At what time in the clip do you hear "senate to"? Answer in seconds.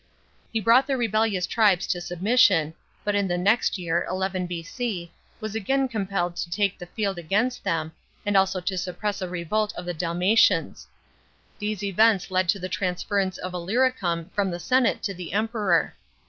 14.59-15.13